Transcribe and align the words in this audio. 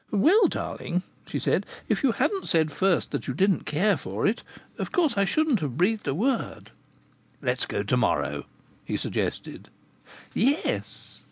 "Well, 0.09 0.47
darling," 0.47 1.03
she 1.27 1.37
said, 1.37 1.63
"if 1.87 2.01
you 2.01 2.13
hadn't 2.13 2.47
said 2.47 2.71
first 2.71 3.11
that 3.11 3.27
you 3.27 3.35
didn't 3.35 3.67
care 3.67 3.95
for 3.95 4.25
it, 4.25 4.41
of 4.79 4.91
course 4.91 5.15
I 5.15 5.25
shouldn't 5.25 5.59
have 5.59 5.77
breathed 5.77 6.07
a 6.07 6.15
word" 6.15 6.71
"Let's 7.43 7.67
go 7.67 7.83
to 7.83 7.97
morrow," 7.97 8.45
he 8.83 8.97
suggested. 8.97 9.69
"Yes." 10.33 11.19